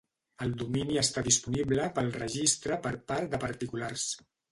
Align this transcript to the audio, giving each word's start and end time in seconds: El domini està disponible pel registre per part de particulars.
El 0.43 0.53
domini 0.59 0.95
està 1.01 1.23
disponible 1.27 1.85
pel 1.97 2.09
registre 2.15 2.79
per 2.87 2.95
part 3.13 3.29
de 3.35 3.41
particulars. 3.45 4.09